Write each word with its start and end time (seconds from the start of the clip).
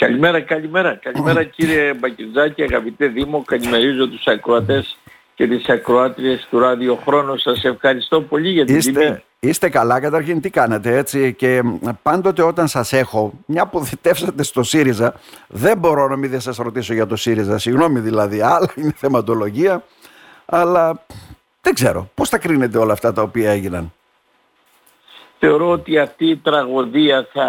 Καλημέρα, 0.00 0.40
καλημέρα. 0.40 0.94
Καλημέρα 0.94 1.44
κύριε 1.44 1.94
Μπακυρτζάκη, 1.94 2.62
αγαπητέ 2.62 3.06
Δήμο. 3.06 3.42
Καλημερίζω 3.46 4.08
τους 4.08 4.26
ακροατές 4.26 4.98
και 5.34 5.46
τις 5.46 5.68
ακροάτριες 5.68 6.46
του 6.50 6.58
ραδιοχρόνου. 6.58 7.38
Σας 7.38 7.64
ευχαριστώ 7.64 8.22
πολύ 8.22 8.50
για 8.50 8.64
την 8.64 8.76
είστε, 8.76 8.92
τιμή. 8.92 9.22
Είστε 9.40 9.68
καλά 9.68 10.00
καταρχήν, 10.00 10.40
τι 10.40 10.50
κάνετε 10.50 10.96
έτσι 10.96 11.34
και 11.34 11.62
πάντοτε 12.02 12.42
όταν 12.42 12.68
σας 12.68 12.92
έχω, 12.92 13.32
μια 13.46 13.66
που 13.66 13.84
θητεύσατε 13.84 14.42
στο 14.42 14.62
ΣΥΡΙΖΑ, 14.62 15.14
δεν 15.48 15.78
μπορώ 15.78 16.08
να 16.08 16.16
μην 16.16 16.40
σας 16.40 16.56
ρωτήσω 16.56 16.94
για 16.94 17.06
το 17.06 17.16
ΣΥΡΙΖΑ, 17.16 17.58
συγγνώμη 17.58 18.00
δηλαδή, 18.00 18.40
άλλα 18.40 18.72
είναι 18.74 18.92
θεματολογία, 18.96 19.84
αλλά 20.46 21.04
δεν 21.60 21.74
ξέρω, 21.74 22.10
πώς 22.14 22.28
τα 22.28 22.38
κρίνετε 22.38 22.78
όλα 22.78 22.92
αυτά 22.92 23.12
τα 23.12 23.22
οποία 23.22 23.50
έγιναν. 23.50 23.92
Θεωρώ 25.42 25.70
ότι 25.70 25.98
αυτή 25.98 26.26
η 26.26 26.36
τραγωδία 26.36 27.28
θα 27.32 27.48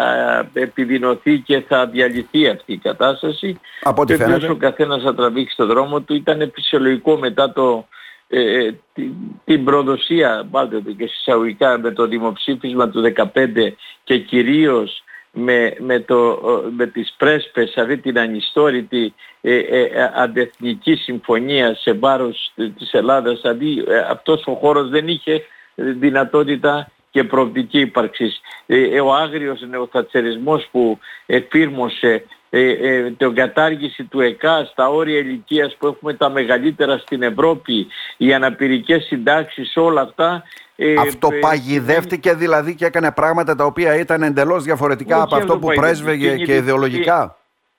επιδεινωθεί 0.52 1.38
και 1.38 1.60
θα 1.60 1.86
διαλυθεί 1.86 2.48
αυτή 2.48 2.72
η 2.72 2.76
κατάσταση. 2.76 3.60
Από 3.82 4.02
ό,τι 4.02 4.16
φαίνεται. 4.16 4.50
ο 4.50 4.56
καθένας 4.56 5.02
θα 5.02 5.14
τραβήξει 5.14 5.56
το 5.56 5.66
δρόμο 5.66 6.00
του. 6.00 6.14
Ήταν 6.14 6.50
φυσιολογικό 6.54 7.16
μετά 7.16 7.52
το, 7.52 7.88
ε, 8.28 8.70
την, 8.94 9.12
την 9.44 9.64
προδοσία, 9.64 10.46
βάλτε 10.50 10.80
το 10.80 10.92
και 10.92 11.06
συσσαγωγικά, 11.06 11.78
με 11.78 11.90
το 11.90 12.06
δημοψήφισμα 12.06 12.88
του 12.88 13.12
2015 13.16 13.72
και 14.04 14.18
κυρίως 14.18 15.02
με, 15.32 15.74
με, 15.78 16.00
το, 16.00 16.40
με 16.76 16.86
τις 16.86 17.14
πρέσπες 17.18 17.76
αυτή 17.76 17.98
την 17.98 18.18
ανιστόρητη 18.18 19.14
ε, 19.40 19.56
ε, 19.56 20.10
αντεθνική 20.14 20.94
συμφωνία 20.94 21.74
σε 21.74 21.92
βάρος 21.92 22.52
της 22.54 22.92
Ελλάδας 22.92 23.40
δηλαδή 23.40 23.84
ε, 23.88 23.98
αυτός 23.98 24.42
ο 24.46 24.54
χώρος 24.54 24.88
δεν 24.88 25.08
είχε 25.08 25.44
δυνατότητα 25.74 26.90
και 27.12 27.24
προοπτική 27.24 27.80
ύπαρξης. 27.80 28.40
Ε, 28.66 29.00
ο 29.00 29.14
άγριος 29.14 29.60
νεοθατσερισμός 29.60 30.68
που 30.70 30.98
εφήρμοσε 31.26 32.24
ε, 32.50 32.70
ε, 32.70 33.10
την 33.10 33.34
κατάργηση 33.34 34.04
του 34.04 34.20
ΕΚΑ 34.20 34.68
στα 34.72 34.88
όρια 34.88 35.18
ηλικίας 35.18 35.76
που 35.78 35.86
έχουμε 35.86 36.14
τα 36.14 36.30
μεγαλύτερα 36.30 36.98
στην 36.98 37.22
Ευρώπη, 37.22 37.86
οι 38.16 38.34
αναπηρικές 38.34 39.04
συντάξεις, 39.04 39.76
όλα 39.76 40.00
αυτά. 40.00 40.42
Ε, 40.76 40.94
αυτό 40.98 41.28
ε, 41.32 41.38
παγιδεύτηκε 41.38 42.34
δηλαδή 42.34 42.74
και 42.74 42.84
έκανε 42.84 43.12
πράγματα 43.12 43.54
τα 43.54 43.64
οποία 43.64 43.98
ήταν 43.98 44.22
εντελώς 44.22 44.64
διαφορετικά 44.64 45.22
από 45.22 45.36
αυτό 45.36 45.58
που 45.58 45.68
πρέσβεγε 45.74 46.36
και 46.36 46.54
ιδεολογικά. 46.54 47.36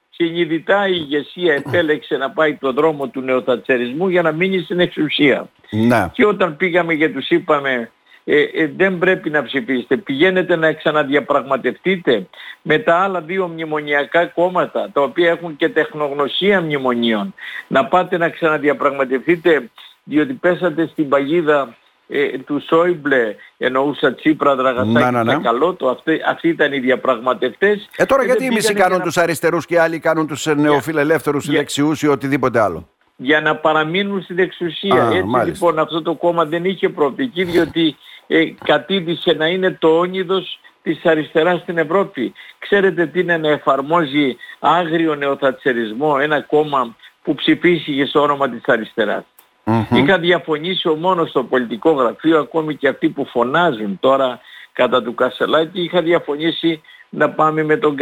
Συνειδητά 0.10 0.88
η 0.88 0.96
ηγεσία 0.96 1.54
επέλεξε 1.54 2.18
να 2.18 2.30
πάει 2.32 2.56
το 2.56 2.72
δρόμο 2.74 3.08
του 3.08 3.22
νεοθατσερισμού 3.22 4.10
για 4.10 4.22
να 4.22 4.32
μείνει 4.32 4.60
στην 4.60 4.80
εξουσία. 4.80 5.50
Ναι. 5.70 6.10
Και 6.14 6.26
όταν 6.26 6.58
πήγαμε 6.58 6.96
και 6.96 7.10
τους 7.10 7.30
είπαμε 7.30 7.92
ε, 8.26 8.42
ε, 8.42 8.72
δεν 8.76 8.98
πρέπει 8.98 9.30
να 9.30 9.44
ψηφίσετε. 9.44 9.98
Πηγαίνετε 9.98 10.56
να 10.56 10.74
ξαναδιαπραγματευτείτε 10.74 12.28
με 12.62 12.80
τα 12.80 12.96
άλλα 12.96 13.22
δύο 13.22 13.48
μνημονιακά 13.48 14.26
κόμματα, 14.26 14.90
τα 14.94 15.02
οποία 15.02 15.30
έχουν 15.30 15.56
και 15.56 15.70
τεχνογνωσία 15.70 16.62
μνημονίων. 16.62 17.34
Να 17.68 17.86
πάτε 17.86 18.18
να 18.18 18.30
ξαναδιαπραγματευτείτε, 18.30 19.70
διότι 20.04 20.34
πέσατε 20.34 20.88
στην 20.88 21.10
παγίδα 21.10 21.76
ε, 22.08 22.38
του 22.38 22.64
Σόιμπλε, 22.68 23.36
εννοούσα 23.58 24.14
Τσίπρα, 24.14 24.56
Δραγασάκη 24.56 24.92
ναι, 24.92 25.12
ναι, 25.12 25.24
ναι. 25.24 25.40
αυτοί, 25.92 26.22
αυτοί 26.28 26.48
ήταν 26.48 26.74
οι 26.74 26.80
διαπραγματευτές. 26.80 27.90
Ε, 27.98 28.06
τώρα 28.06 28.24
γιατί 28.24 28.46
οι 28.46 28.50
μισοί 28.50 28.74
κάνουν 28.74 29.02
τους 29.02 29.18
αριστερούς 29.18 29.66
και 29.66 29.80
άλλοι 29.80 30.00
κάνουν 30.00 30.28
τους 30.28 30.46
νεοφιλελεύθερους, 30.46 31.48
yeah. 31.50 31.54
δεξιούς 31.54 32.02
ή 32.02 32.08
οτιδήποτε 32.08 32.60
άλλο; 32.60 32.90
Για 33.16 33.42
να 33.42 33.56
παραμείνουν 33.56 34.22
στην 34.22 34.40
εξουσία. 34.40 35.10
Έτσι 35.14 35.46
λοιπόν 35.46 35.80
αυτό 35.80 36.02
το 36.02 36.14
κόμμα 36.14 36.46
δεν 36.46 36.66
είχε 36.66 36.90
προοπτική 36.90 37.44
διότι 37.44 37.96
ε, 38.28 38.46
κατήδησε 38.64 39.32
να 39.32 39.48
είναι 39.48 39.72
το 39.72 39.98
όνειδος 40.00 40.60
της 40.84 41.06
αριστεράς 41.06 41.60
στην 41.60 41.78
Ευρώπη. 41.78 42.34
Ξέρετε 42.60 43.06
τι 43.06 43.20
είναι 43.20 43.38
να 43.38 43.50
εφαρμόζει 43.50 44.38
άγριο 44.60 45.16
νεοθατσερισμό 45.16 46.18
ένα 46.22 46.42
κόμμα 46.42 46.96
που 47.24 47.36
ψηφίστηκε 47.36 48.06
στο 48.06 48.22
όνομα 48.22 48.50
της 48.50 48.62
αριστεράς; 48.66 49.24
Είχα 49.94 50.20
διαφωνήσει 50.20 50.88
ο 50.88 50.96
μόνος 50.96 51.30
στο 51.30 51.44
πολιτικό 51.44 51.92
γραφείο, 51.92 52.40
ακόμη 52.40 52.76
και 52.76 52.88
αυτοί 52.88 53.10
που 53.10 53.26
φωνάζουν 53.26 54.00
τώρα 54.00 54.40
κατά 54.74 55.04
του 55.04 55.14
Κασελάκη, 55.14 55.82
είχα 55.82 56.02
διαφωνήσει 56.02 56.82
να 57.14 57.30
πάμε 57.30 57.64
με 57.64 57.78
τον 57.78 57.96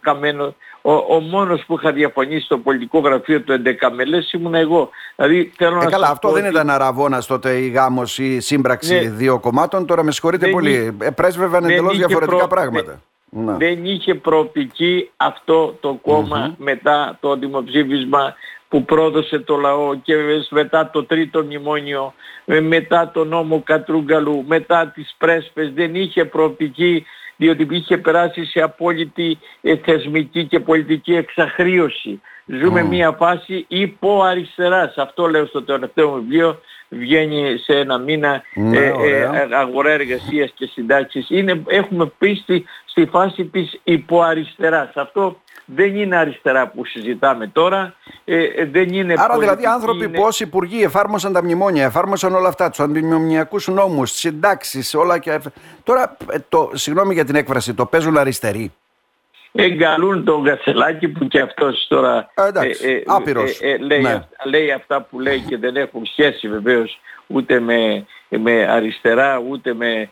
Καμένο. 0.00 0.54
Ο, 0.82 0.92
ο 0.92 1.20
μόνος 1.20 1.64
που 1.66 1.74
είχα 1.74 1.92
διαφωνήσει 1.92 2.44
στο 2.44 2.58
πολιτικό 2.58 2.98
γραφείο 2.98 3.40
του 3.40 3.62
11 3.64 3.92
μελές 3.94 4.32
ήμουν 4.32 4.54
εγώ. 4.54 4.90
Δηλαδή, 5.16 5.52
θέλω 5.56 5.76
ε, 5.80 5.84
να 5.84 5.90
καλά, 5.90 6.08
αυτό 6.08 6.30
δεν 6.30 6.42
ότι... 6.42 6.52
ήταν 6.52 6.70
αραβώνας 6.70 7.26
τότε 7.26 7.50
η 7.52 7.68
γάμος 7.68 8.18
ή 8.18 8.40
σύμπραξη 8.40 8.94
ναι. 8.94 9.08
δύο 9.08 9.38
κομμάτων. 9.38 9.86
Τώρα 9.86 10.02
με 10.02 10.10
συγχωρείτε 10.10 10.48
πολύ. 10.48 10.70
Είχε... 10.70 10.94
Ε, 10.98 11.10
πρέσβευαν 11.10 11.64
εντελώς 11.64 11.96
διαφορετικά 11.96 12.36
προ... 12.36 12.46
πράγματα. 12.46 13.02
Δεν, 13.30 13.56
δεν 13.58 13.84
είχε 13.84 14.14
προοπτική 14.14 15.10
αυτό 15.16 15.76
το 15.80 15.98
κομμα 16.02 16.54
μετά 16.58 17.16
το 17.20 17.36
δημοψήφισμα 17.36 18.34
που 18.68 18.84
πρόδωσε 18.84 19.38
το 19.38 19.56
λαό 19.56 19.94
και 19.94 20.14
μετά 20.48 20.90
το 20.90 21.04
τρίτο 21.04 21.42
μνημόνιο, 21.42 22.14
μετά 22.44 23.10
το 23.14 23.24
νόμο 23.24 23.62
Κατρούγκαλου, 23.64 24.44
μετά 24.46 24.92
τις 24.94 25.14
πρέσπες, 25.18 25.72
δεν 25.74 25.94
είχε 25.94 26.24
προοπτική 26.24 27.06
διότι 27.36 27.66
είχε 27.70 27.98
περάσει 27.98 28.44
σε 28.44 28.60
απόλυτη 28.60 29.38
ε, 29.60 29.76
θεσμική 29.76 30.44
και 30.44 30.60
πολιτική 30.60 31.14
εξαχρίωση. 31.14 32.20
Ζούμε 32.46 32.82
μια 32.82 33.12
φάση 33.12 33.64
υπό 33.68 34.22
αριστεράς. 34.22 34.96
Αυτό 34.96 35.26
λέω 35.26 35.46
στο 35.46 35.62
τελευταίο 35.62 36.08
μου 36.08 36.14
βιβλίο. 36.14 36.60
Βγαίνει 36.88 37.58
σε 37.58 37.78
ένα 37.78 37.98
μήνα 37.98 38.42
ναι, 38.54 38.78
ε, 38.78 38.86
ε, 38.86 39.48
αγορά 39.50 39.90
εργασίας 39.90 40.52
και 40.54 40.66
συντάξεις. 40.66 41.26
Είναι, 41.30 41.62
έχουμε 41.66 42.12
πίστη 42.18 42.64
στη 42.84 43.06
φάση 43.06 43.44
της 43.44 43.80
υποαριστεράς. 43.84 44.90
Αυτό 44.94 45.40
δεν 45.66 45.96
είναι 45.96 46.16
αριστερά 46.16 46.68
που 46.68 46.84
συζητάμε 46.84 47.46
τώρα. 47.46 47.94
Ε, 48.24 48.44
ε 48.44 48.64
δεν 48.64 48.88
είναι 48.88 49.12
Άρα 49.12 49.34
πολιτική, 49.34 49.40
δηλαδή 49.40 49.66
άνθρωποι 49.66 50.04
είναι... 50.04 50.16
που 50.18 50.22
ως 50.22 50.40
υπουργοί 50.40 50.82
εφάρμοσαν 50.82 51.32
τα 51.32 51.42
μνημόνια, 51.42 51.84
εφάρμοσαν 51.84 52.34
όλα 52.34 52.48
αυτά, 52.48 52.68
τους 52.70 52.80
αντιμνημονιακούς 52.80 53.68
νόμους, 53.68 54.10
συντάξεις, 54.10 54.94
όλα 54.94 55.18
και... 55.18 55.40
Τώρα, 55.84 56.16
ε, 56.30 56.38
το, 56.48 56.70
συγγνώμη 56.74 57.14
για 57.14 57.24
την 57.24 57.34
έκφραση, 57.34 57.74
το 57.74 57.86
παίζουν 57.86 58.16
αριστεροί. 58.16 58.72
Εγκαλούν 59.52 60.24
τον 60.24 60.44
Κατσελάκη 60.44 61.08
που 61.08 61.28
και 61.28 61.40
αυτός 61.40 61.86
τώρα 61.88 62.30
ε, 62.34 62.90
ε, 62.90 63.02
άπειρος. 63.06 63.60
Ε, 63.60 63.76
λέει, 63.76 64.00
ναι. 64.00 64.28
λέει 64.44 64.70
αυτά 64.70 65.02
που 65.02 65.20
λέει 65.20 65.40
και 65.40 65.56
δεν 65.56 65.76
έχουν 65.76 66.06
σχέση 66.06 66.48
βεβαίως 66.48 67.00
ούτε 67.26 67.60
με, 67.60 68.06
με 68.28 68.66
αριστερά 68.66 69.42
ούτε 69.48 69.74
με 69.74 70.08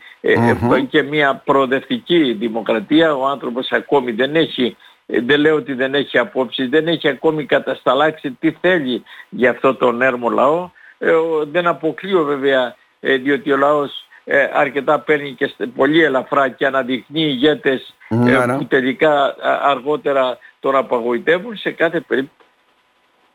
και 0.89 1.01
μια 1.01 1.41
προοδευτική 1.45 2.33
δημοκρατία. 2.33 3.15
Ο 3.15 3.27
άνθρωπος 3.27 3.71
ακόμη 3.71 4.11
δεν 4.11 4.35
έχει 4.35 4.65
ε, 4.65 4.94
δεν 5.05 5.39
λέω 5.39 5.55
ότι 5.55 5.73
δεν 5.73 5.93
έχει 5.93 6.17
απόψεις, 6.17 6.69
δεν 6.69 6.87
έχει 6.87 7.07
ακόμη 7.07 7.45
κατασταλάξει 7.45 8.31
τι 8.31 8.51
θέλει 8.51 9.03
για 9.29 9.49
αυτό 9.49 9.75
τον 9.75 10.01
έρμο 10.01 10.29
λαό. 10.29 10.69
Ε, 10.97 11.13
δεν 11.51 11.67
αποκλείω 11.67 12.23
βέβαια 12.23 12.75
ε, 12.99 13.15
διότι 13.15 13.51
ο 13.51 13.57
λαός 13.57 14.07
αρκετά 14.53 14.99
παίρνει 14.99 15.31
και 15.33 15.53
πολύ 15.75 16.03
ελαφρά 16.03 16.49
και 16.49 16.65
αναδειχνεί 16.65 17.21
ηγέτες 17.21 17.95
ναι, 18.09 18.45
ναι. 18.45 18.57
που 18.57 18.65
τελικά 18.65 19.35
αργότερα 19.61 20.37
τον 20.59 20.75
απαγοητεύουν. 20.75 21.57
Σε 21.57 21.71
κάθε, 21.71 22.05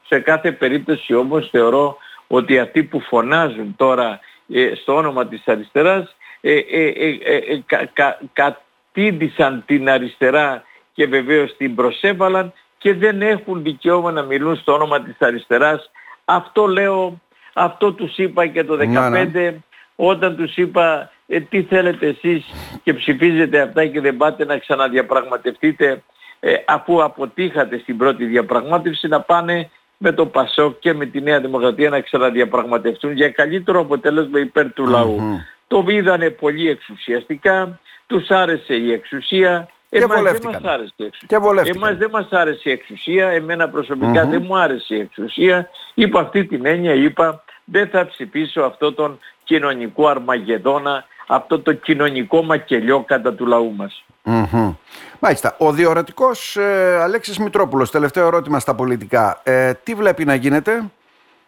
σε 0.07 0.19
κάθε 0.19 0.53
περίπτωση 0.53 1.15
όμως 1.15 1.49
θεωρώ 1.51 1.97
ότι 2.27 2.59
αυτοί 2.59 2.83
που 2.83 3.01
φωνάζουν 3.01 3.75
τώρα 3.77 4.21
στο 4.83 4.97
όνομα 4.97 5.27
της 5.27 5.43
αριστεράς 5.49 6.17
κατήντησαν 8.33 9.63
την 9.67 9.91
αριστερά 9.91 10.63
και 10.93 11.07
βεβαίως 11.07 11.57
την 11.57 11.75
προσέβαλαν 11.75 12.53
και 12.79 12.95
δεν 12.95 13.23
έχουν 13.23 13.63
δικαίωμα 13.63 14.11
να 14.13 14.23
μιλούν 14.23 14.57
στο 14.57 14.73
όνομα 14.73 15.03
της 15.03 15.17
αριστεράς. 15.19 15.91
Αυτό 16.25 16.67
λέω, 16.67 17.21
αυτό 17.53 17.93
τους 17.93 18.17
είπα 18.17 18.47
και 18.47 18.65
το 18.65 18.77
2015 18.77 19.55
όταν 19.97 20.37
τους 20.37 20.57
είπα 20.57 21.11
ε, 21.27 21.41
τι 21.41 21.63
θέλετε 21.63 22.07
εσείς 22.07 22.45
και 22.83 22.95
ψηφίζετε 22.95 23.61
αυτά 23.61 23.87
και 23.87 24.01
δεν 24.01 24.17
πάτε 24.17 24.45
να 24.45 24.59
ξαναδιαπραγματευτείτε 24.59 26.03
ε, 26.41 26.55
αφού 26.67 27.05
αποτύχατε 27.05 27.79
στην 27.79 27.97
πρώτη 27.97 28.25
διαπραγμάτευση 28.25 29.09
να 29.09 29.21
πάνε 29.21 29.71
με 29.97 30.13
το 30.13 30.27
ΠΑΣΟΚ 30.27 30.79
και 30.79 30.95
με 30.95 31.07
τη 31.07 31.21
Νέα 31.21 31.41
Δημοκρατία 31.41 31.91
να 31.91 32.01
ξαναδιαπραγματευτούν 32.01 33.13
για 33.13 33.31
καλύτερο 33.31 33.81
αποτέλεσμα 33.81 34.39
υπέρ 34.39 34.73
του 34.73 34.87
λαού. 34.87 35.21
Το 35.67 35.85
είδανε 35.89 36.31
πολύ 36.31 36.69
εξουσιαστικά, 36.69 37.81
τους 38.07 38.31
άρεσε 38.31 38.75
η 38.75 38.93
εξουσία, 38.93 39.69
Εμάς 39.91 40.23
δεν 40.23 40.51
μας 40.51 40.63
άρεσε 40.63 40.95
η 40.97 41.05
εξουσία. 41.05 41.65
Εμάς 41.65 41.97
δεν 41.97 42.11
μας 42.11 42.29
άρεσε 42.31 42.69
η 42.69 42.73
εξουσία. 42.73 43.29
Εμένα 43.29 43.71
δεν 44.25 44.43
μου 44.47 44.59
άρεσε 44.59 44.95
η 44.95 45.01
εξουσία. 45.01 45.69
Είπα 45.95 46.21
αυτή 46.21 46.45
την 46.45 46.67
έννοια, 46.67 46.95
είπα 46.95 47.43
δεν 47.65 47.89
θα 47.89 48.07
ψηφίσω 48.07 48.61
αυτό 48.61 48.93
τον 48.93 49.19
κοινωνικό 49.45 50.09
αρμαγεδόνα, 50.09 51.05
αυτό 51.27 51.61
το 51.61 51.73
κοινωνικό 51.73 52.43
μακελιό 52.43 53.03
κατά 53.03 53.35
του 53.35 53.47
λαού 53.47 53.75
μας. 53.77 54.05
mm 54.25 54.75
Μάλιστα. 55.19 55.55
Ο 55.59 55.73
διορατικός 55.73 56.57
ε, 56.57 56.99
Αλέξης 57.03 57.39
Μητρόπουλος, 57.39 57.91
τελευταίο 57.91 58.27
ερώτημα 58.27 58.59
στα 58.59 58.75
πολιτικά. 58.75 59.41
Ε, 59.43 59.73
τι 59.75 59.95
βλέπει 59.95 60.25
να 60.25 60.35
γίνεται, 60.35 60.91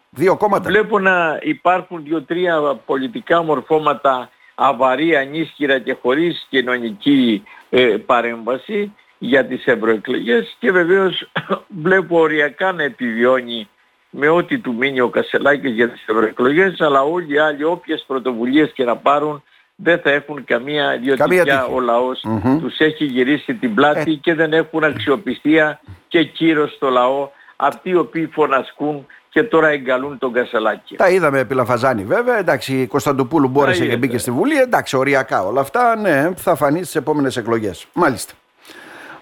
δύο 0.09 0.37
κόμματα. 0.37 0.69
Βλέπω 0.69 0.99
να 0.99 1.39
υπάρχουν 1.41 2.03
δύο-τρία 2.03 2.79
πολιτικά 2.85 3.43
μορφώματα 3.43 4.29
αβαρή, 4.55 5.15
ανίσχυρα 5.15 5.79
και 5.79 5.95
χωρίς 6.01 6.47
κοινωνική 6.49 7.43
ε, 7.69 7.85
παρέμβαση. 7.85 8.93
για 9.17 9.45
τις 9.45 9.65
ευρωεκλογές 9.65 10.55
και 10.59 10.71
βεβαίως 10.71 11.31
βλέπω 11.83 12.19
οριακά 12.19 12.71
να 12.71 12.83
επιβιώνει 12.83 13.67
με 14.09 14.27
ό,τι 14.27 14.59
του 14.59 14.73
μείνει 14.73 14.99
ο 14.99 15.09
Κασελάκης 15.09 15.73
για 15.73 15.89
τις 15.89 16.05
ευρωεκλογές 16.07 16.81
αλλά 16.81 17.01
όλοι 17.01 17.33
οι 17.33 17.37
άλλοι 17.37 17.63
όποιες 17.63 18.03
πρωτοβουλίες 18.07 18.71
και 18.73 18.83
να 18.83 18.95
πάρουν 18.97 19.43
δεν 19.75 19.99
θα 19.99 20.11
έχουν 20.11 20.43
καμία 20.43 20.97
διότι 21.01 21.39
ο 21.73 21.79
λαός 21.79 22.25
τους 22.61 22.77
έχει 22.77 23.05
γυρίσει 23.05 23.53
την 23.53 23.73
πλάτη 23.73 24.11
ε. 24.11 24.15
και 24.15 24.33
δεν 24.33 24.53
έχουν 24.53 24.83
αξιοπιστία 24.83 25.79
και 26.07 26.23
κύρος 26.23 26.73
στο 26.73 26.89
λαό 26.89 27.29
αυτοί 27.55 27.89
οι 27.89 27.95
οποίοι 27.95 28.25
φωνασκούν 28.25 29.05
και 29.33 29.43
τώρα 29.43 29.67
εγκαλούν 29.67 30.17
τον 30.17 30.33
Κασελάκη. 30.33 30.95
Τα 30.95 31.09
είδαμε 31.09 31.39
επί 31.39 31.53
Λαφαζάνη 31.53 32.03
βέβαια. 32.03 32.37
Εντάξει, 32.37 32.81
η 32.81 32.87
Κωνσταντοπούλου 32.87 33.47
μπόρεσε 33.47 33.85
και 33.85 33.97
μπήκε 33.97 34.17
στη 34.17 34.31
Βουλή. 34.31 34.59
Εντάξει, 34.59 34.97
οριακά 34.97 35.43
όλα 35.45 35.61
αυτά. 35.61 35.95
Ναι, 35.95 36.31
θα 36.35 36.55
φανεί 36.55 36.77
στις 36.77 36.95
επόμενες 36.95 37.37
εκλογές. 37.37 37.85
Μάλιστα. 37.93 38.33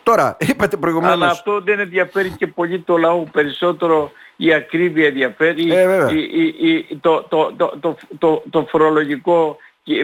Τώρα, 0.03 0.37
είπατε 0.49 0.77
προηγουμένω. 0.77 1.13
Αλλά 1.13 1.27
αυτό 1.27 1.61
δεν 1.61 1.79
ενδιαφέρει 1.79 2.29
και 2.29 2.47
πολύ 2.47 2.79
το 2.79 2.97
λαό. 2.97 3.23
Περισσότερο 3.31 4.11
η 4.35 4.53
ακρίβεια 4.53 5.07
ενδιαφέρει. 5.07 5.73
Ε, 5.73 6.13
η, 6.61 6.97
το, 7.01 7.25
το, 7.29 7.53
το, 7.79 7.95
το, 8.17 8.43
το 8.49 8.65
φορολογικό 8.69 9.57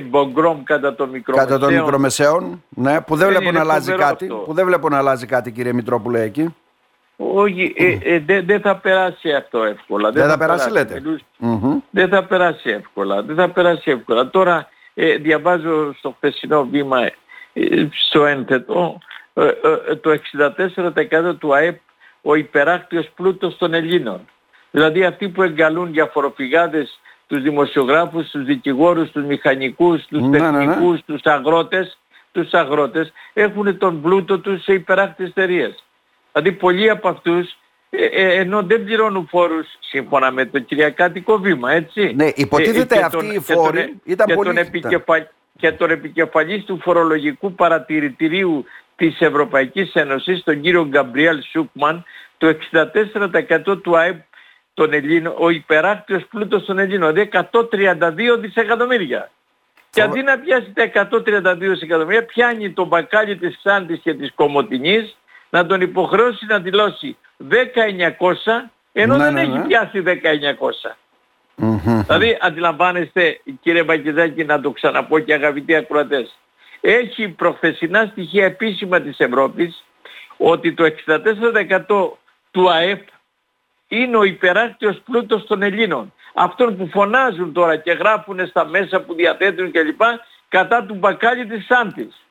μπογκρόμ 0.10 0.64
κατά 0.64 0.96
το 0.96 1.08
μικρομεσαίων. 1.08 1.50
Κατά 1.50 1.66
των 1.66 1.74
μικρομεσαίων, 1.74 2.64
ναι, 2.70 3.02
που 3.02 3.16
δεν, 3.16 3.28
βλέπω 3.28 3.52
να 3.52 3.60
αλλάζει 3.60 3.94
κάτι. 3.94 4.26
Που 4.26 4.54
δεν 4.54 4.66
βλέπω 4.66 4.90
να 4.90 4.98
αλλάζει 4.98 5.26
κάτι, 5.26 5.52
κύριε 5.52 5.74
Μητρόπουλε, 5.74 6.22
εκεί. 6.22 6.56
Όχι, 7.18 7.74
ε, 7.78 7.98
ε, 8.02 8.20
δεν 8.20 8.46
δε 8.46 8.60
θα 8.60 8.76
περάσει 8.76 9.34
αυτό 9.34 9.64
εύκολα. 9.64 10.12
Δεν, 10.12 10.30
θα, 10.30 10.38
περάσει, 10.38 10.70
λέτε. 10.70 11.02
Δεν 11.90 12.10
θα 12.10 12.26
περάσει 12.26 12.70
εύκολα. 12.70 13.24
Δεν 13.24 13.36
θα 13.36 13.50
περάσει 13.50 13.92
εύκολα. 13.92 14.30
Τώρα 14.30 14.68
ε, 14.94 15.16
διαβάζω 15.16 15.94
στο 15.94 16.14
χθεσινό 16.18 16.66
βήμα 16.66 17.02
ε, 17.02 17.12
στο 18.10 18.26
ένθετο 18.26 18.98
το 20.02 20.20
64% 21.30 21.36
του 21.40 21.56
ΑΕΠ 21.56 21.80
ο 22.22 22.36
υπεράκτιος 22.36 23.10
πλούτος 23.16 23.58
των 23.58 23.74
Ελλήνων. 23.74 24.28
Δηλαδή 24.72 25.06
αυτοί 25.06 25.30
που 25.30 25.44
εγκαλούν 25.44 25.92
για 25.92 26.06
φοροφυγάδες 26.06 27.00
τους 27.28 27.42
δημοσιογράφους, 27.42 28.30
τους 28.30 28.44
δικηγόρους, 28.46 29.12
τους 29.12 29.26
μηχανικούς, 29.26 30.06
τους 30.06 30.22
ναι, 30.22 30.40
ναι, 30.40 30.52
ναι. 30.52 30.66
τεχνικούς, 30.66 31.00
τους 31.06 31.22
αγρότες, 31.24 31.98
τους 32.32 32.52
αγρότες 32.52 33.12
έχουν 33.34 33.78
τον 33.78 34.02
πλούτο 34.02 34.40
τους 34.40 34.64
σε 34.64 34.74
υπεράκτιες 34.74 35.30
εταιρείες. 35.30 35.84
Δηλαδή 36.42 36.58
πολλοί 36.58 36.90
από 36.90 37.08
αυτούς 37.10 37.58
ε, 37.90 38.06
ε, 38.06 38.40
ενώ 38.40 38.64
δεν 38.64 38.84
πληρώνουν 38.84 39.28
φόρους 39.30 39.68
σύμφωνα 39.80 40.32
με 40.32 40.46
το 40.46 40.60
κυριακάτικο 40.60 41.38
βήμα, 41.38 41.72
έτσι. 41.72 42.14
Ναι, 42.16 42.30
υποτίθεται 42.36 42.98
ε, 42.98 43.02
αυτοί 43.02 43.26
οι 43.26 43.40
φόροι 43.40 44.02
ήταν 44.04 44.28
και 44.28 44.34
πολύ... 44.34 44.48
Τον 44.48 44.58
επικεφα... 44.58 45.32
Και 45.58 45.72
τον 45.72 45.90
επικεφαλής 45.90 46.64
του 46.64 46.80
φορολογικού 46.82 47.54
παρατηρητηρίου 47.54 48.66
της 48.96 49.20
Ευρωπαϊκής 49.20 49.94
Ένωσης, 49.94 50.44
τον 50.44 50.62
κύριο 50.62 50.86
Γκαμπριέλ 50.86 51.44
Σούκμαν, 51.52 52.04
το 52.38 52.58
64% 53.66 53.82
του 53.82 53.98
ΑΕΠ 53.98 54.22
των 54.74 54.94
Ελλήνων, 54.94 55.36
ο 55.38 55.50
υπεράκτιος 55.50 56.26
πλούτος 56.30 56.66
των 56.66 56.80
Ελλήνων, 56.80 57.14
δηλαδή 57.14 57.30
132 57.34 58.38
δισεκατομμύρια. 58.40 59.32
Και 59.90 60.02
αντί 60.02 60.22
να 60.22 60.40
πιάσει 60.40 60.74
τα 60.74 61.10
132 61.12 61.58
δισεκατομμύρια, 61.60 62.26
πιάνει 62.26 62.72
το 62.72 62.86
μπακάλι 62.86 63.38
της 63.38 63.58
Ξάντης 63.58 64.00
και 64.00 64.14
της 64.14 64.32
Κομωτινής 64.36 65.18
να 65.50 65.66
τον 65.66 65.82
υποχρεώσει 65.82 66.46
να 66.46 66.60
δηλώσει 66.60 67.18
1900 67.50 68.70
ενώ 68.94 69.18
ναι, 69.18 69.24
δεν 69.24 69.34
ναι, 69.34 69.42
έχει 69.42 69.52
ναι. 69.52 69.66
πιάσει 69.66 70.04
1900. 70.06 70.96
Δηλαδή 72.08 72.38
αντιλαμβάνεστε 72.42 73.42
κύριε 73.62 73.84
Μπακηδάκη 73.84 74.44
να 74.44 74.62
το 74.62 74.72
ξαναπώ 74.72 75.20
και 75.20 75.34
αγαπητοί 75.34 75.76
ακροατές. 75.76 76.38
Έχει 76.82 77.28
προχθεσινά 77.28 78.08
στοιχεία 78.12 78.46
επίσημα 78.46 79.02
της 79.02 79.20
Ευρώπης 79.20 79.84
ότι 80.38 80.74
το 80.74 80.94
64% 81.06 82.10
του 82.52 82.70
ΑΕΠ 82.70 83.08
είναι 83.88 84.18
ο 84.18 84.24
υπεράκτιος 84.24 85.02
πλούτος 85.06 85.46
των 85.46 85.62
Ελλήνων. 85.62 86.14
Αυτών 86.34 86.78
που 86.78 86.88
φωνάζουν 86.88 87.54
τώρα 87.54 87.76
και 87.78 87.92
γράφουν 87.92 88.48
στα 88.48 88.66
μέσα 88.66 89.02
που 89.02 89.14
διαθέτουν 89.14 89.72
κλπ. 89.72 90.02
κατά 90.50 90.84
του 90.84 90.96
μπακάλι 90.96 91.46
της 91.46 91.66
Σάντης. 91.66 92.27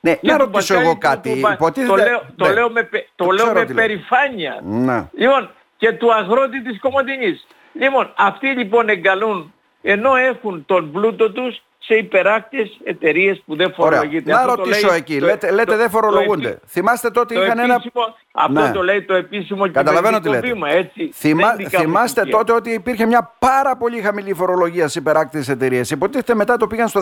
Ναι, 0.00 0.18
να 0.20 0.36
ρωτήσω 0.36 0.78
εγώ 0.78 0.98
κάτι. 0.98 1.42
Το 1.86 1.94
λέω, 1.96 2.22
το 2.36 2.52
λέω 2.52 2.70
με, 2.70 2.88
το 3.14 3.30
λέω 3.30 3.52
με 3.52 3.64
περηφάνεια. 3.64 4.60
Να. 4.62 5.10
Λοιπόν, 5.14 5.50
και 5.76 5.92
του 5.92 6.14
αγρότη 6.14 6.62
της 6.62 6.80
Κομωτινής. 6.80 7.46
Λοιπόν, 7.72 8.12
αυτοί 8.16 8.46
λοιπόν 8.46 8.88
εγκαλούν, 8.88 9.54
ενώ 9.82 10.16
έχουν 10.16 10.64
τον 10.66 10.92
πλούτο 10.92 11.32
τους, 11.32 11.62
σε 11.86 11.94
υπεράκτιες 11.94 12.78
εταιρείες 12.84 13.42
που 13.46 13.56
δεν 13.56 13.72
φορολογείται. 13.72 14.32
Να 14.32 14.46
ρωτήσω 14.46 14.92
εκεί. 14.92 15.20
λέτε, 15.20 15.50
λέτε 15.50 15.76
δεν 15.76 15.90
φορολογούνται. 15.90 16.50
Το, 16.50 16.58
θυμάστε 16.66 17.10
τότε 17.10 17.34
το 17.34 17.42
είχαν 17.42 17.58
επίσημο, 17.58 17.90
ένα... 17.94 18.14
Αυτό 18.32 18.60
ναι. 18.60 18.72
το 18.72 18.82
λέει 18.82 19.02
το 19.02 19.14
επίσημο 19.14 19.70
Καταλαβαίνω 19.70 20.20
τι 20.20 20.28
λέτε. 20.28 20.46
Βήμα, 20.46 20.70
έτσι. 20.70 21.10
Θυμά, 21.14 21.56
θυμάστε 21.68 22.24
τότε 22.24 22.52
ότι 22.52 22.70
υπήρχε 22.70 23.06
μια 23.06 23.34
πάρα 23.38 23.76
πολύ 23.76 24.00
χαμηλή 24.00 24.34
φορολογία 24.34 24.88
σε 24.88 24.98
υπεράκτιες 24.98 25.48
εταιρείες. 25.48 25.90
Υποτίθεται 25.90 26.34
μετά 26.34 26.56
το 26.56 26.66
πήγαν 26.66 26.88
στο 26.88 27.00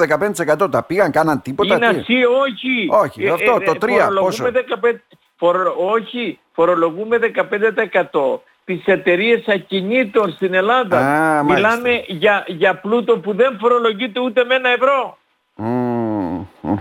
15%. 0.63 0.71
Τα 0.71 0.83
πήγαν, 0.83 1.11
κάναν 1.11 1.43
τίποτα. 1.43 1.75
Είναι 1.75 1.87
ασύ, 1.87 2.25
όχι. 2.43 2.89
Όχι, 2.91 3.25
ε, 3.25 3.31
αυτό 3.31 3.59
ε, 3.61 3.65
το 3.65 3.73
3 3.81 3.89
ε, 3.89 4.07
πόσο; 4.21 4.45
15, 4.45 4.51
φορο, 5.37 5.75
όχι, 5.79 6.39
φορολογούμε 6.53 7.19
15% 8.13 8.39
τις 8.65 8.83
εταιρείες 8.85 9.49
ακινήτων 9.49 10.33
στην 10.33 10.55
Ελλάδα. 10.55 10.99
Α, 10.99 11.43
Μιλάμε 11.45 12.05
για, 12.07 12.45
για 12.47 12.75
πλούτο 12.75 13.19
που 13.19 13.35
δεν 13.35 13.57
φορολογείται 13.61 14.21
ούτε 14.21 14.45
με 14.45 14.55
ένα 14.55 14.69
ευρώ. 14.69 15.19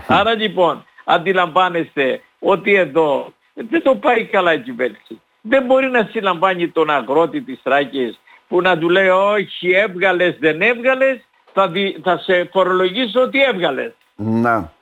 Άρα 0.06 0.34
λοιπόν 0.34 0.84
αντιλαμβάνεστε 1.04 2.20
ότι 2.38 2.74
εδώ 2.74 3.32
δεν 3.54 3.82
το 3.82 3.94
πάει 3.94 4.24
καλά 4.24 4.52
η 4.52 4.60
κυβέρνηση. 4.60 5.20
Δεν 5.40 5.64
μπορεί 5.64 5.86
να 5.86 6.08
συλλαμβάνει 6.10 6.68
τον 6.68 6.90
αγρότη 6.90 7.40
της 7.40 7.60
Τράκης 7.62 8.20
που 8.48 8.60
να 8.60 8.78
του 8.78 8.88
λέει 8.88 9.08
όχι 9.08 9.70
έβγαλες 9.70 10.36
δεν 10.40 10.62
έβγαλες 10.62 11.24
θα, 11.52 11.72
θα 12.02 12.18
σε 12.18 12.48
φορολογήσω 12.52 13.20
ότι 13.20 13.42
έβγαλες. 13.42 13.92
Να. 14.14 14.72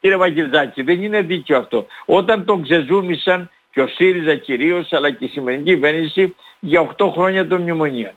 Κύριε 0.00 0.16
Βαγγελζάκη 0.16 0.82
δεν 0.82 1.02
είναι 1.02 1.20
δίκιο 1.20 1.56
αυτό. 1.58 1.86
Όταν 2.04 2.44
τον 2.44 2.62
ξεζούμισαν 2.62 3.50
και 3.72 3.80
ο 3.80 3.86
ΣΥΡΙΖΑ 3.86 4.34
κυρίως 4.34 4.92
αλλά 4.92 5.10
και 5.10 5.24
η 5.24 5.28
σημερινή 5.28 5.62
κυβέρνηση 5.62 6.34
για 6.60 6.94
8 6.96 7.10
χρόνια 7.12 7.46
των 7.46 7.60
μνημονίων. 7.60 8.12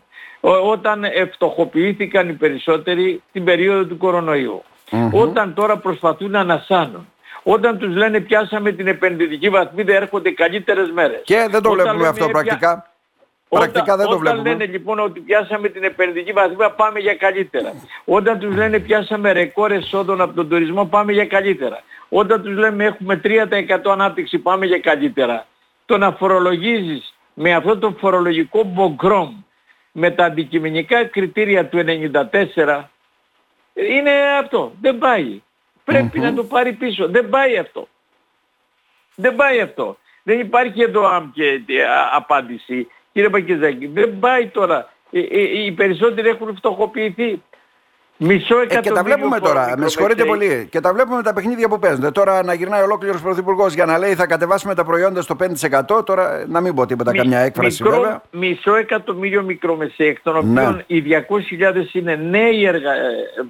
Όταν 0.63 1.03
ευτοχοποιήθηκαν 1.03 2.29
οι 2.29 2.33
περισσότεροι 2.33 3.21
την 3.31 3.43
περίοδο 3.43 3.85
του 3.85 3.97
κορονοϊού. 3.97 4.63
Όταν 5.11 5.53
τώρα 5.53 5.77
προσπαθούν 5.77 6.31
να 6.31 6.39
ανασάνουν. 6.39 7.07
Όταν 7.43 7.77
τους 7.77 7.95
λένε 7.95 8.19
πιάσαμε 8.19 8.71
την 8.71 8.87
επενδυτική 8.87 9.49
βαθμίδα 9.49 9.93
έρχονται 9.95 10.31
καλύτερες 10.31 10.91
μέρες. 10.91 11.21
Και 11.23 11.47
δεν 11.49 11.61
το 11.61 11.69
Όταν 11.69 11.85
βλέπουμε 11.85 12.07
αυτό 12.07 12.27
πρακτικά. 12.27 12.92
Πρακτικά 13.53 13.97
δεν 13.97 14.07
το 14.07 14.17
βλέπουμε. 14.17 14.41
Όταν 14.41 14.57
λένε 14.57 14.71
λοιπόν 14.71 14.99
ότι 14.99 15.19
πιάσαμε 15.19 15.69
την 15.69 15.83
επενδυτική 15.83 16.31
βαθμίδα 16.31 16.71
πάμε 16.71 16.99
για 16.99 17.15
καλύτερα. 17.15 17.73
Όταν 18.05 18.39
τους 18.39 18.55
λένε 18.55 18.79
πιάσαμε 18.79 19.31
ρεκόρ 19.31 19.71
εσόδων 19.71 20.21
από 20.21 20.33
τον 20.33 20.49
τουρισμό 20.49 20.85
πάμε 20.85 21.11
για 21.11 21.25
καλύτερα. 21.25 21.83
Όταν 22.09 22.41
τους 22.41 22.57
λέμε 22.57 22.85
έχουμε 22.85 23.21
3% 23.23 23.91
ανάπτυξη 23.91 24.37
πάμε 24.37 24.65
για 24.65 24.79
καλύτερα. 24.79 25.45
Το 25.85 25.97
να 25.97 26.11
φορολογίζεις 26.11 27.13
με 27.33 27.53
αυτό 27.53 27.77
το 27.77 27.95
φορολογικό 27.99 28.63
μπογκρόμ 28.63 29.33
με 29.91 30.11
τα 30.11 30.25
αντικειμενικά 30.25 31.05
κριτήρια 31.05 31.65
του 31.65 31.83
94 31.85 32.83
είναι 33.73 34.11
αυτό. 34.39 34.73
Δεν 34.81 34.97
πάει. 34.97 35.41
να 36.13 36.33
το 36.33 36.43
πάρει 36.43 36.73
πίσω. 36.73 37.07
Δεν 37.07 37.29
πάει 37.29 37.57
αυτό. 37.57 37.87
Δεν 39.15 39.35
πάει 39.35 39.59
αυτό. 39.59 39.97
Δεν 40.23 40.39
υπάρχει 40.39 40.81
εδώ 40.81 41.31
και 41.33 41.61
απάντηση. 42.13 42.87
Κύριε 43.13 43.29
Πακεζάκη, 43.29 43.87
δεν 43.87 44.19
πάει 44.19 44.47
τώρα. 44.47 44.89
Ε, 45.11 45.19
ε, 45.19 45.65
οι 45.65 45.71
περισσότεροι 45.71 46.27
έχουν 46.27 46.55
φτωχοποιηθεί. 46.55 47.41
Μισό 48.17 48.59
εκατομμύριο. 48.59 48.77
Ε, 48.77 48.81
και 48.81 48.91
τα 48.91 49.03
βλέπουμε 49.03 49.39
τώρα. 49.39 49.73
Με 49.77 49.89
συγχωρείτε 49.89 50.25
πολύ. 50.25 50.67
Και 50.71 50.79
τα 50.79 50.93
βλέπουμε 50.93 51.21
τα 51.21 51.33
παιχνίδια 51.33 51.69
που 51.69 51.79
παίζονται. 51.79 52.11
Τώρα 52.11 52.43
να 52.43 52.53
γυρνάει 52.53 52.81
ολόκληρος 52.81 53.21
πρωθυπουργός 53.21 53.73
για 53.73 53.85
να 53.85 53.97
λέει 53.97 54.15
θα 54.15 54.25
κατεβάσουμε 54.25 54.75
τα 54.75 54.85
προϊόντα 54.85 55.21
στο 55.21 55.35
5%. 55.99 56.05
Τώρα 56.05 56.45
να 56.47 56.61
μην 56.61 56.75
πω 56.75 56.85
τίποτα, 56.85 57.11
Μη, 57.11 57.17
καμιά 57.17 57.39
έκφραση 57.39 57.83
μικρό, 57.83 57.99
βέβαια. 57.99 58.21
Μισό 58.31 58.75
εκατομμύριο 58.75 59.43
μικρομεσαίες, 59.43 60.09
εκ 60.09 60.21
των 60.21 60.37
οποίων 60.37 60.83
οι 60.87 61.03
200.000 61.07 61.93
είναι 61.93 62.15
νέοι 62.15 62.65
εργα... 62.65 62.91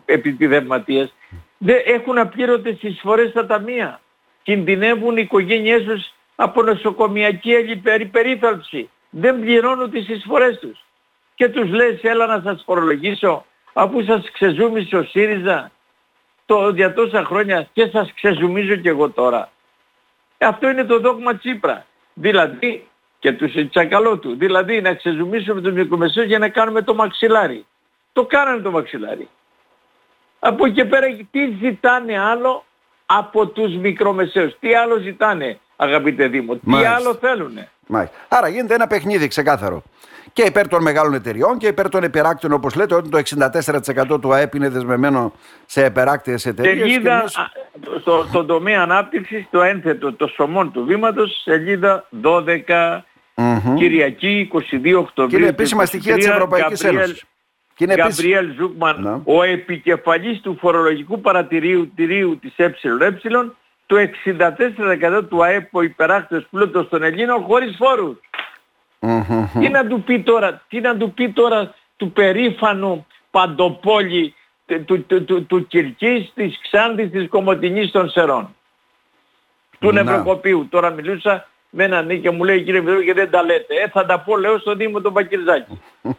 επιτιδευματίες, 0.06 1.14
δεν 1.58 1.78
έχουν 1.86 2.18
απλήρωτες 2.18 2.78
εισφορές 2.82 3.30
στα 3.30 3.46
ταμεία. 3.46 4.00
Κινδυνεύουν 4.44 5.18
οι 5.18 5.22
οικογένειές 5.22 5.84
τους 5.84 6.14
από 6.36 6.62
νοσοκομιακή 6.62 7.82
περίθαλψη. 8.12 8.90
Δεν 9.16 9.40
πληρώνουν 9.40 9.92
τις 9.92 10.10
εισφορές 10.10 10.60
τους. 10.60 10.86
Και 11.36 11.50
τους 11.50 11.70
λες 11.70 12.00
έλα 12.02 12.26
να 12.26 12.42
σας 12.42 12.64
φορολογήσω 12.66 13.46
αφού 13.74 14.04
σας 14.04 14.32
ξεζούμισε 14.32 14.96
ο 14.96 15.04
ΣΥΡΙΖΑ 15.04 15.72
το, 16.46 16.70
για 16.70 16.94
τόσα 16.94 17.24
χρόνια 17.24 17.68
και 17.74 17.88
σας 17.88 18.14
ξεζουμίζω 18.14 18.76
και 18.76 18.90
εγώ 18.90 19.10
τώρα. 19.10 19.52
Αυτό 20.38 20.70
είναι 20.70 20.84
το 20.84 21.00
δόγμα 21.00 21.36
Τσίπρα. 21.36 21.86
Δηλαδή, 22.14 22.88
και 23.20 23.32
τους 23.32 23.70
τσακαλώ 23.70 24.18
του, 24.18 24.36
δηλαδή 24.36 24.82
να 24.82 24.94
ξεζουμίσουμε 24.94 25.62
τους 25.62 25.74
μικρομεσαίους 25.74 26.28
για 26.28 26.40
να 26.40 26.50
κάνουμε 26.50 26.82
το 26.82 26.96
μαξιλάρι. 26.96 27.66
Το 28.14 28.26
κάνανε 28.26 28.62
το 28.62 28.72
μαξιλάρι. 28.72 29.30
Από 30.40 30.66
εκεί 30.66 30.86
πέρα 30.86 31.08
τι 31.32 31.58
ζητάνε 31.62 32.20
άλλο 32.20 32.66
από 33.06 33.48
τους 33.48 33.76
μικρομεσαίους; 33.76 34.60
Τι 34.60 34.74
άλλο 34.76 34.98
ζητάνε 34.98 35.60
αγαπητέ 35.76 36.28
Δήμο; 36.28 36.54
Τι 36.54 36.70
Μάλιστα. 36.70 36.96
άλλο 36.96 37.16
θέλουνε; 37.16 37.72
Μάλιστα. 37.88 38.16
Άρα 38.28 38.48
γίνεται 38.48 38.74
ένα 38.74 38.88
παιχνίδι 38.88 39.28
ξεκάθαρο. 39.28 39.84
Και 40.34 40.42
υπέρ 40.42 40.68
των 40.68 40.82
μεγάλων 40.82 41.14
εταιριών 41.14 41.58
και 41.58 41.68
υπέρ 41.68 41.90
των 41.90 42.04
υπεράκτων, 42.04 42.52
όπως 42.52 42.76
λέτε, 42.76 42.96
ότι 42.96 43.10
το 43.10 43.18
64% 43.18 44.20
του 44.22 44.34
ΑΕΠ 44.34 44.54
είναι 44.56 44.70
δεσμευμένο 44.70 45.34
σε 45.66 45.86
υπεράκτιες 45.86 46.46
εταιρείες. 46.46 46.92
Σελίδα, 46.92 47.16
α, 47.18 47.28
στο, 48.00 48.26
στον 48.30 48.46
τομέα 48.46 48.82
ανάπτυξης, 48.82 49.48
το 49.52 49.62
ένθετο, 49.62 50.14
το 50.14 50.28
σωμόν 50.28 50.72
του 50.72 50.86
βήματος, 50.86 51.42
σελίδα 51.44 52.08
12, 52.22 53.06
Κυριακή 53.76 54.50
22 54.54 54.98
Οκτωβρίου. 55.00 55.28
Και 55.28 55.36
είναι 55.36 55.48
επίσημα 55.48 55.86
στοιχεία 55.86 56.16
της 56.16 56.28
Ευρωπαϊκής 56.28 56.84
Ένωσης. 56.84 57.24
Και 57.76 57.84
είναι 57.84 57.94
επίσης- 57.94 58.22
Γκαμπριέλ 58.26 58.56
Ζούκμαν, 58.56 59.02
Ναι. 59.02 59.34
ο 59.36 59.44
επικεφαλής 59.44 60.42
του 60.42 60.58
φορολογικού 60.60 61.22
παρατηρίου 61.22 61.92
τηρίου 61.96 62.40
της 62.40 62.54
ΕΕ, 62.56 62.72
το 63.94 64.10
64% 65.20 65.28
του 65.30 65.44
ΑΕΠ 65.44 65.76
ο 65.76 65.82
υπεράκτος 65.82 66.46
πλούτος 66.50 66.90
των 66.90 67.04
Ελλήνων 67.04 67.44
χωρίς 67.44 67.76
φόρους. 67.78 68.18
Μμμ. 69.00 69.48
Τι 69.60 69.70
να 69.70 69.88
του 69.88 70.02
πει 70.04 70.20
τώρα, 70.22 70.62
τι 70.70 70.80
να 70.80 70.98
του 70.98 71.14
πει 71.14 71.30
τώρα 71.30 71.74
του 71.98 72.12
περήφανου 72.12 73.08
παντοπόλη 73.32 74.34
του, 74.66 74.84
του, 74.86 75.06
του, 75.06 75.24
του, 75.26 75.46
του 75.46 75.68
Κυρκής, 75.68 76.32
της 76.36 76.60
Ξάνθης, 76.62 77.12
της 77.12 77.30
Κομωτινής 77.30 77.92
των 77.92 78.10
Σερών. 78.10 78.56
Του 79.80 79.92
Να. 79.92 80.04
Νευροκοπίου. 80.04 80.68
Τώρα 80.70 80.90
μιλούσα 80.90 81.48
με 81.70 81.84
έναν 81.84 82.06
νίκη 82.06 82.22
και 82.22 82.30
μου 82.30 82.44
λέει 82.44 82.64
κύριε 82.64 82.80
Βιδρού 82.82 83.02
και 83.04 83.14
δεν 83.14 83.30
τα 83.30 83.44
λέτε. 83.44 83.76
Ε, 83.76 83.88
θα 83.90 84.06
τα 84.06 84.20
πω 84.20 84.38
λέω 84.38 84.58
στον 84.60 84.78
Δήμο 84.78 85.02
τον 85.02 85.14
Πακυρζάκη. 85.14 85.82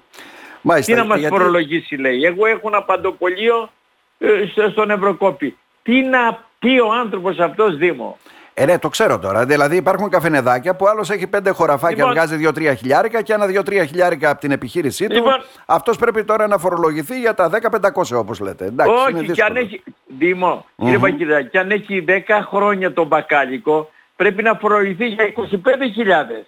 Μάλιστα. 0.67 0.93
Τι 0.93 0.99
να 0.99 1.05
μας 1.07 1.19
γιατί- 1.19 1.35
φορολογήσει 1.37 1.97
λέει. 1.97 2.23
Εγώ 2.25 2.47
έχω 2.47 2.69
ένα 2.69 2.83
παντοπολείο 2.83 3.71
ε, 4.19 4.47
στο- 4.51 4.71
στον 4.71 4.91
Ευρωκόπη. 4.91 5.57
Τι 5.83 6.03
να 6.03 6.45
πει 6.65 6.79
ο 6.79 6.93
άνθρωπος 6.93 7.39
αυτός 7.39 7.77
Δήμο. 7.77 8.19
Ε, 8.57 8.65
ναι, 8.65 8.79
το 8.79 8.89
ξέρω 8.89 9.19
τώρα. 9.19 9.45
Δηλαδή 9.47 9.77
υπάρχουν 9.77 10.09
καφενεδάκια 10.11 10.75
που 10.77 10.87
άλλος 10.89 11.11
έχει 11.11 11.27
πέντε 11.27 11.51
χωραφάκια, 11.51 11.97
Λοιπόν- 11.97 12.13
βγάζει 12.13 12.37
2-3 12.37 12.75
χιλιάρικα 12.77 13.23
και 13.23 13.33
ένα 13.33 13.47
2-3 13.47 13.85
χιλιάρικα 13.87 14.31
από 14.31 14.41
την 14.41 14.51
επιχείρησή 14.51 15.07
του. 15.07 15.15
Λοιπόν- 15.15 15.43
Αυτός 15.67 15.97
πρέπει 15.99 16.25
τώρα 16.25 16.47
να 16.47 16.59
φορολογηθεί 16.59 17.21
για 17.21 17.35
τα 17.35 17.49
10-500 17.49 18.17
όπως 18.19 18.41
λέτε. 18.41 18.65
Εντάξει, 18.65 18.93
είναι 19.11 19.19
Όχι, 19.19 19.31
και 19.33 19.43
αν 19.43 19.55
δύσκολο. 19.55 19.59
έχει, 19.59 19.83
Δήμο, 20.07 20.65
κύριε 20.77 20.99
Πακυράκη, 20.99 21.49
και 21.49 21.59
αν 21.59 21.71
έχει 21.71 22.01
10 22.01 22.43
χρόνια 22.49 22.93
τον 22.93 23.07
μπακάλικο, 23.07 23.91
πρέπει 24.17 24.43
να 24.43 24.55
φορολογηθεί 24.55 25.07
για 25.07 25.25
25.000. 25.25 26.47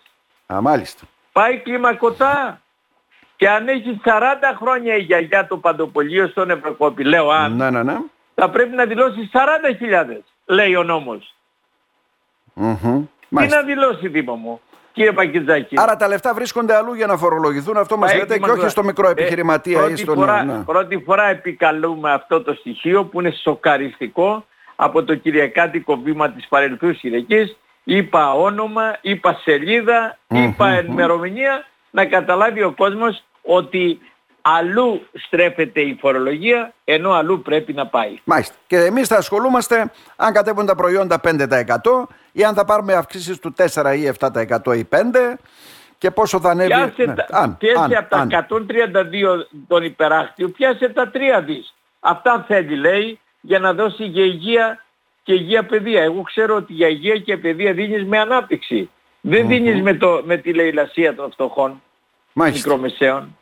Α, 0.54 0.60
μάλιστα. 0.60 1.02
Πάει 1.32 1.56
κλιμακωτά. 1.58 2.60
Και 3.36 3.48
αν 3.48 3.68
έχει 3.68 4.00
40 4.04 4.56
χρόνια 4.60 4.94
η 4.96 5.00
γιαγιά 5.00 5.46
του 5.46 5.60
παντοπολίου 5.60 6.28
στον 6.28 6.50
Ευρωκόπη, 6.50 7.04
λέω 7.04 7.30
αν, 7.30 7.56
Ναι, 7.56 7.70
ναι, 7.70 7.82
ναι. 7.82 7.96
Θα 8.38 8.50
πρέπει 8.50 8.74
να 8.76 8.84
δηλώσει 8.84 9.30
40.000, 9.32 10.18
λέει 10.46 10.74
ο 10.76 10.82
νόμος. 10.82 11.34
Μμμ. 12.54 12.76
Τι 13.28 13.34
Μάλιστα. 13.34 13.56
να 13.60 13.66
δηλώσει 13.66 14.08
Δήμο 14.08 14.34
μου, 14.34 14.60
κύριε 14.92 15.12
Πακυράκη. 15.12 15.74
Άρα 15.78 15.96
τα 15.96 16.08
λεφτά 16.08 16.34
βρίσκονται 16.34 16.74
αλλού 16.74 16.94
για 16.94 17.06
να 17.06 17.16
φορολογηθούν. 17.16 17.76
Αυτό 17.76 17.96
μας 17.96 18.10
Πάει 18.10 18.18
λέτε 18.18 18.32
και 18.32 18.38
κλιμακωτά. 18.38 18.62
όχι 18.62 18.70
στο 18.70 18.84
μικρό 18.84 19.08
Ε, 19.08 19.10
επιχειρηματία 19.10 19.78
ή 19.78 19.80
πρώτη 19.80 19.96
στον. 19.96 20.14
φορά, 20.14 20.44
ναι. 20.44 20.62
πρώτη 20.64 21.02
φορά 21.06 21.26
επικαλούμε 21.28 22.12
αυτό 22.12 22.42
το 22.42 22.54
στοιχείο 22.54 23.04
που 23.04 23.20
είναι 23.20 23.30
σοκαριστικό 23.42 24.44
από 24.76 25.02
το 25.04 25.14
κυριακάτικο 25.14 25.96
βήμα 25.96 26.30
της 26.30 26.48
παρελθούς 26.48 26.98
Κυριακής. 26.98 27.56
Είπα 27.84 28.32
όνομα, 28.34 28.96
είπα 29.00 29.38
σελίδα, 29.42 30.18
είπα 30.28 30.68
ενημερομηνία 30.68 31.64
να 31.90 32.06
καταλάβει 32.06 32.62
ο 32.62 32.72
κόσμος 32.72 33.22
ότι 33.42 34.00
αλλού 34.48 35.06
στρέφεται 35.12 35.80
η 35.80 35.96
φορολογία 36.00 36.72
ενώ 36.84 37.10
αλλού 37.10 37.42
πρέπει 37.42 37.72
να 37.72 37.86
πάει. 37.86 38.18
Μάλιστα. 38.24 38.54
Και 38.66 38.76
εμείς 38.76 39.08
θα 39.08 39.16
ασχολούμαστε 39.16 39.90
αν 40.16 40.32
κατέβουν 40.32 40.66
τα 40.66 40.74
προϊόντα 40.74 41.20
5% 41.24 42.06
ή 42.32 42.44
αν 42.44 42.54
θα 42.54 42.64
πάρουμε 42.64 42.94
αυξήσεις 42.94 43.38
του 43.38 43.54
4 43.56 43.94
ή 43.96 44.12
7% 44.18 44.76
ή 44.76 44.88
5% 44.90 45.02
και 45.98 46.10
πόσο 46.10 46.40
θα 46.40 46.50
ανέβει. 46.50 46.68
Πιάσε, 46.68 47.04
ναι, 47.04 47.14
τα, 47.14 47.26
αν, 47.30 47.56
πιάσε 47.56 47.78
αν, 47.78 47.96
από 47.96 48.08
τα 48.08 48.18
αν. 48.18 48.46
132 48.50 49.46
τον 49.68 49.82
υπεράκτιο, 49.82 50.48
πιάσε 50.48 50.88
τα 50.88 51.10
3 51.14 51.42
δις. 51.44 51.74
Αυτά 52.00 52.44
θέλει 52.48 52.76
λέει 52.76 53.20
για 53.40 53.58
να 53.58 53.72
δώσει 53.72 54.04
για 54.04 54.24
υγεία 54.24 54.84
και 55.22 55.32
υγεία 55.32 55.64
παιδεία. 55.66 56.02
Εγώ 56.02 56.22
ξέρω 56.22 56.54
ότι 56.54 56.72
για 56.72 56.88
υγεία 56.88 57.16
και 57.16 57.36
παιδεία 57.36 57.72
δίνεις 57.72 58.04
με 58.04 58.18
ανάπτυξη. 58.18 58.90
Δεν 59.20 59.46
δίνεις 59.46 59.82
με, 59.82 59.94
το, 59.94 60.22
με 60.24 60.36
τη 60.36 60.52
λαιλασία 60.54 61.14
των 61.14 61.30
φτωχών, 61.30 61.82
Μάλιστα. 62.32 62.68
μικρομεσαίων. 62.68 63.36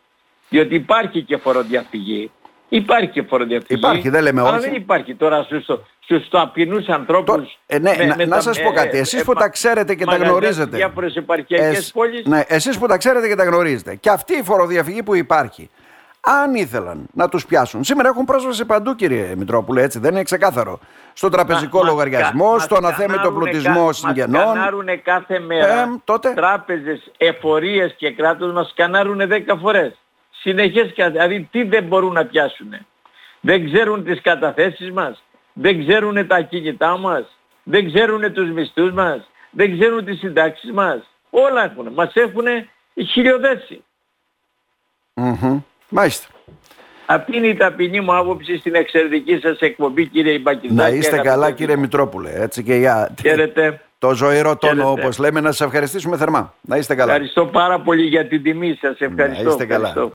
Διότι 0.49 0.75
υπάρχει 0.75 1.23
και 1.23 1.37
φοροδιαφυγή. 1.37 2.31
Υπάρχει 2.69 3.09
και 3.09 3.23
φοροδιαφυγή. 3.23 3.79
Υπάρχει, 3.79 4.09
δεν 4.09 4.23
λέμε 4.23 4.41
αλλά 4.41 4.51
όχι. 4.51 4.61
δεν 4.61 4.75
υπάρχει 4.75 5.15
τώρα 5.15 5.43
στους, 5.43 5.65
στους 6.01 6.29
ταπεινούς 6.29 6.89
ανθρώπους. 6.89 7.35
Το- 7.35 7.49
ε, 7.67 7.79
ναι, 7.79 7.93
να- 7.93 8.17
να 8.17 8.29
τα- 8.29 8.41
σας 8.41 8.63
πω 8.63 8.71
κάτι. 8.73 8.99
Εσείς 8.99 9.25
που 9.25 9.33
μα- 9.33 9.41
τα 9.41 9.49
ξέρετε 9.49 9.95
και 9.95 10.05
τα 10.05 10.11
μαγαζιά 10.11 10.31
γνωρίζετε. 10.31 10.67
στις 10.67 10.77
Διάφορες 10.79 11.17
επαρχιακές 11.17 11.79
Εσ- 11.79 11.93
πόλεις. 11.93 12.25
Ναι, 12.27 12.43
εσείς 12.47 12.79
που 12.79 12.87
τα 12.87 12.97
ξέρετε 12.97 13.29
και 13.29 13.35
τα 13.35 13.45
γνωρίζετε. 13.45 13.95
Και 13.95 14.11
αυτή 14.11 14.35
η 14.39 14.43
φοροδιαφυγή 14.43 15.03
που 15.03 15.15
υπάρχει, 15.15 15.71
αν 16.21 16.55
ήθελαν 16.55 17.07
να 17.13 17.29
τους 17.29 17.47
πιάσουν, 17.47 17.85
σήμερα 17.85 18.09
έχουν 18.09 18.25
πρόσβαση 18.25 18.65
παντού 18.65 18.95
κύριε 18.95 19.35
Μητρόπουλε, 19.37 19.83
έτσι 19.83 19.99
δεν 19.99 20.13
είναι 20.13 20.23
ξεκάθαρο. 20.23 20.79
Στο 21.13 21.29
τραπεζικό 21.29 21.79
Μα- 21.79 21.89
λογαριασμό, 21.89 22.51
μας 22.53 22.63
στον 22.63 22.85
αθέμετο 22.87 23.13
σκανάρουνε 23.21 23.51
πλουτισμό 23.51 23.87
κα- 23.87 23.93
συγγενών. 23.93 24.43
Μας 24.43 24.51
σκανάρουνε 24.51 24.97
κάθε 24.97 25.39
μέρα. 25.39 25.81
Ε, 25.83 25.87
τότε. 26.05 26.31
Τράπεζες, 26.35 27.11
εφορίες 27.17 27.95
και 27.97 28.11
κράτος 28.13 28.53
μας 28.53 28.69
σκανάρουνε 28.69 29.27
10 29.27 29.57
φορές. 29.57 29.93
Συνεχές, 30.45 30.93
κα- 30.97 31.11
δηλαδή 31.11 31.49
τι 31.51 31.63
δεν 31.63 31.85
μπορούν 31.85 32.13
να 32.13 32.25
πιάσουνε; 32.27 32.87
Δεν 33.41 33.73
ξέρουν 33.73 34.05
τις 34.05 34.21
καταθέσεις 34.21 34.91
μας; 34.91 35.23
Δεν 35.53 35.87
ξέρουν 35.87 36.27
τα 36.27 36.41
κινητά 36.41 36.97
μας; 36.99 37.39
Δεν 37.63 37.93
ξέρουν 37.93 38.33
τους 38.33 38.51
μισθούς 38.51 38.93
μας; 38.93 39.31
Δεν 39.51 39.79
ξέρουν 39.79 40.05
τις 40.05 40.19
συντάξεις 40.19 40.73
μας; 40.73 40.99
Όλα 41.31 41.65
έχουν. 41.65 41.93
Μας 41.95 42.15
έχουν 42.15 42.45
χιλιοδέσει. 43.11 43.85
Μμμ. 45.15 45.61
Μάλιστα. 45.89 46.27
Αυτή 47.07 47.37
είναι 47.37 47.47
η 47.47 47.55
ταπεινή 47.57 48.01
μου 48.01 48.17
άποψη 48.17 48.59
στην 48.59 48.75
εξαιρετική 48.75 49.39
σας 49.43 49.59
εκπομπή 49.59 50.07
κύριε 50.07 50.33
Ιμπακηδάκη. 50.33 50.75
Να 50.75 50.89
είστε 50.89 51.19
καλά 51.19 51.51
κύριε 51.51 51.77
Μητρόπουλε. 51.77 52.31
Έτσι 52.35 52.63
και 52.63 52.75
για 52.75 53.15
Χαίρετε. 53.21 53.81
το 53.99 54.15
ζωηρό 54.15 54.57
τόνο 54.57 54.83
Χαίρετε. 54.83 55.01
όπως 55.01 55.19
λέμε 55.19 55.41
να 55.41 55.53
σας 55.53 55.61
ευχαριστήσουμε 55.67 56.17
θερμά. 56.17 56.55
Να 56.61 56.77
είστε 56.77 56.95
καλά. 56.95 57.13
Ευχαριστώ 57.13 57.47
πάρα 57.47 57.81
πολύ 57.81 58.03
για 58.07 58.27
την 58.27 58.43
τιμή 58.43 58.79
σας. 58.81 59.01
Ευχαριστώ. 59.01 59.49
είστε 59.49 59.65
καλά. 59.67 59.89
ευχαριστώ. 59.89 60.13